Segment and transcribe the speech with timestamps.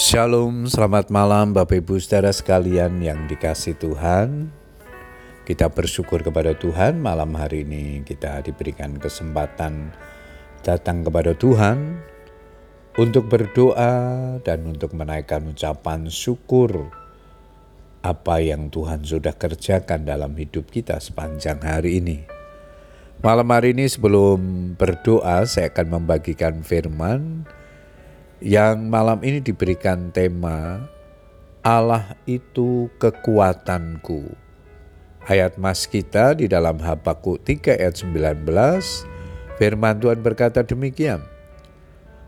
[0.00, 4.48] Shalom, selamat malam Bapak Ibu saudara sekalian yang dikasih Tuhan.
[5.44, 9.92] Kita bersyukur kepada Tuhan malam hari ini kita diberikan kesempatan
[10.64, 12.00] datang kepada Tuhan
[12.96, 13.92] untuk berdoa
[14.40, 16.88] dan untuk menaikkan ucapan syukur
[18.00, 22.24] apa yang Tuhan sudah kerjakan dalam hidup kita sepanjang hari ini.
[23.20, 27.44] Malam hari ini sebelum berdoa saya akan membagikan firman
[28.40, 30.88] yang malam ini diberikan tema
[31.60, 34.32] Allah itu kekuatanku.
[35.28, 38.48] Ayat mas kita di dalam Habakuk 3 ayat 19,
[39.60, 41.20] firman Tuhan berkata demikian.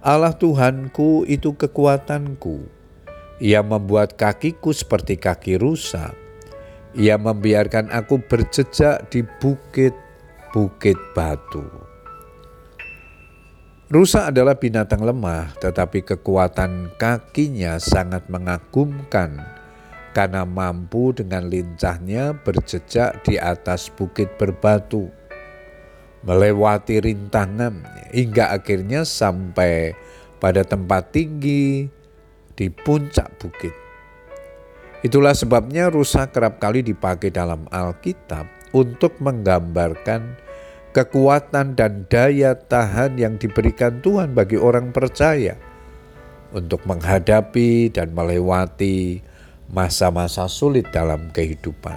[0.00, 2.64] Allah Tuhanku itu kekuatanku.
[3.44, 6.16] Ia membuat kakiku seperti kaki rusa.
[6.96, 11.87] Ia membiarkan aku berjejak di bukit-bukit batu.
[13.88, 19.40] Rusa adalah binatang lemah, tetapi kekuatan kakinya sangat mengagumkan
[20.12, 25.08] karena mampu dengan lincahnya berjejak di atas bukit berbatu,
[26.20, 27.80] melewati rintangan
[28.12, 29.96] hingga akhirnya sampai
[30.36, 31.88] pada tempat tinggi
[32.60, 33.72] di puncak bukit.
[35.00, 38.44] Itulah sebabnya rusa kerap kali dipakai dalam Alkitab
[38.76, 40.47] untuk menggambarkan
[40.92, 45.56] kekuatan dan daya tahan yang diberikan Tuhan bagi orang percaya
[46.52, 49.20] untuk menghadapi dan melewati
[49.68, 51.96] masa-masa sulit dalam kehidupan.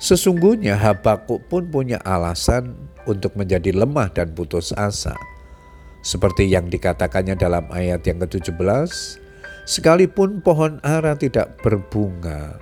[0.00, 2.72] Sesungguhnya Habakuk pun punya alasan
[3.04, 5.12] untuk menjadi lemah dan putus asa.
[6.00, 8.88] Seperti yang dikatakannya dalam ayat yang ke-17,
[9.68, 12.56] sekalipun pohon ara tidak berbunga,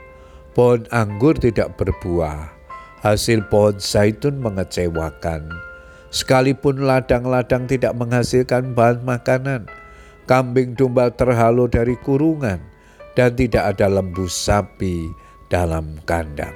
[0.59, 2.58] pohon anggur tidak berbuah,
[3.03, 5.47] hasil pohon zaitun mengecewakan.
[6.09, 9.69] Sekalipun ladang-ladang tidak menghasilkan bahan makanan,
[10.25, 12.59] kambing domba terhalu dari kurungan,
[13.13, 15.13] dan tidak ada lembu sapi
[15.53, 16.55] dalam kandang.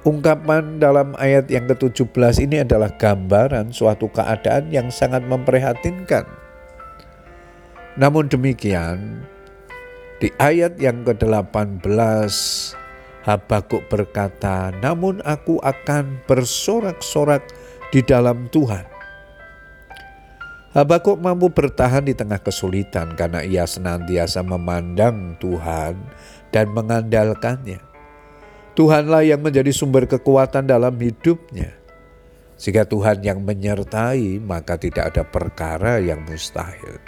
[0.00, 6.24] Ungkapan dalam ayat yang ke-17 ini adalah gambaran suatu keadaan yang sangat memprihatinkan.
[8.00, 9.28] Namun demikian,
[10.16, 11.84] di ayat yang ke-18
[13.20, 17.44] Habakuk berkata, "Namun aku akan bersorak-sorak
[17.92, 18.88] di dalam Tuhan."
[20.70, 25.98] Habakuk mampu bertahan di tengah kesulitan karena ia senantiasa memandang Tuhan
[26.54, 27.82] dan mengandalkannya.
[28.78, 31.74] Tuhanlah yang menjadi sumber kekuatan dalam hidupnya.
[32.54, 37.02] Jika Tuhan yang menyertai, maka tidak ada perkara yang mustahil.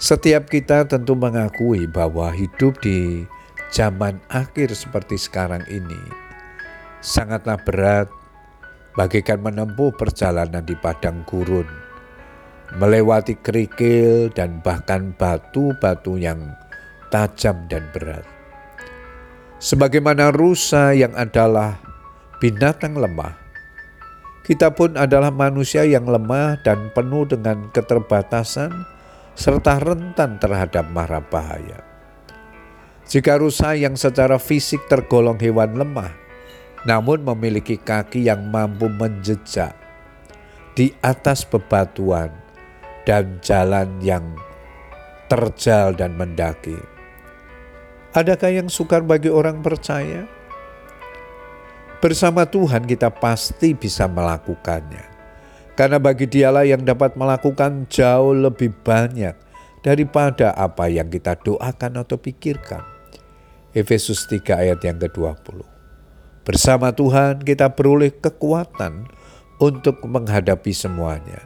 [0.00, 3.28] Setiap kita tentu mengakui bahwa hidup di
[3.72, 5.98] zaman akhir seperti sekarang ini
[7.02, 8.10] sangatlah berat
[8.96, 11.68] bagaikan menempuh perjalanan di padang gurun,
[12.80, 16.56] melewati kerikil dan bahkan batu-batu yang
[17.12, 18.24] tajam dan berat.
[19.60, 21.80] Sebagaimana rusa yang adalah
[22.40, 23.36] binatang lemah,
[24.44, 28.72] kita pun adalah manusia yang lemah dan penuh dengan keterbatasan
[29.36, 31.95] serta rentan terhadap mara bahaya.
[33.06, 36.10] Jika rusa yang secara fisik tergolong hewan lemah,
[36.82, 39.78] namun memiliki kaki yang mampu menjejak
[40.74, 42.34] di atas bebatuan
[43.06, 44.26] dan jalan yang
[45.30, 46.74] terjal dan mendaki.
[48.10, 50.26] Adakah yang sukar bagi orang percaya?
[52.02, 55.14] Bersama Tuhan kita pasti bisa melakukannya.
[55.78, 59.36] Karena bagi dialah yang dapat melakukan jauh lebih banyak
[59.84, 62.95] daripada apa yang kita doakan atau pikirkan.
[63.76, 65.60] Efesus 3 ayat yang ke-20.
[66.48, 69.04] Bersama Tuhan kita beroleh kekuatan
[69.60, 71.44] untuk menghadapi semuanya.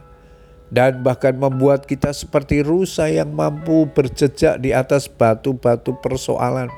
[0.71, 6.71] Dan bahkan membuat kita seperti rusa yang mampu berjejak di atas batu-batu persoalan.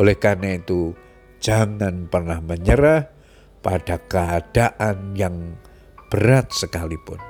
[0.00, 0.96] Oleh karena itu,
[1.44, 3.12] jangan pernah menyerah
[3.60, 5.60] pada keadaan yang
[6.08, 7.20] berat sekalipun.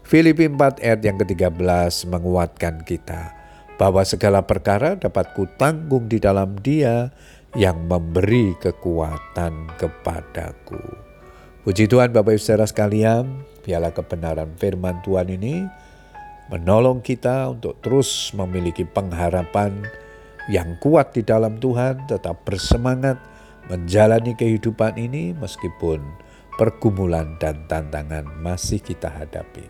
[0.00, 3.39] Filipi 4 ayat yang ke-13 menguatkan kita
[3.80, 7.08] bahwa segala perkara dapat kutanggung di dalam Dia
[7.56, 10.84] yang memberi kekuatan kepadaku.
[11.64, 15.64] Puji Tuhan Bapak Ibu Saudara sekalian, biarlah kebenaran firman Tuhan ini
[16.52, 19.88] menolong kita untuk terus memiliki pengharapan
[20.52, 23.16] yang kuat di dalam Tuhan, tetap bersemangat
[23.72, 26.04] menjalani kehidupan ini meskipun
[26.60, 29.64] pergumulan dan tantangan masih kita hadapi.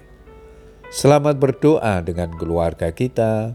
[0.91, 3.55] Selamat berdoa dengan keluarga kita,